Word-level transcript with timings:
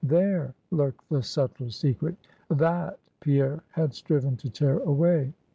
There, 0.03 0.55
lurked 0.71 1.07
the 1.09 1.21
subtler 1.21 1.69
secret: 1.69 2.15
that, 2.49 2.97
Pierre 3.19 3.61
had 3.69 3.93
striven 3.93 4.35
to 4.37 4.49
tear 4.49 4.79
away. 4.79 5.31